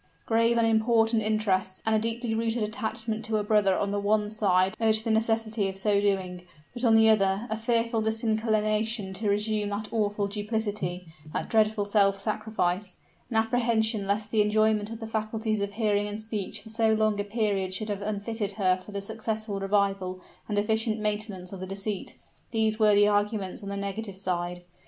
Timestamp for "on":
3.77-3.91, 6.83-6.95, 23.61-23.69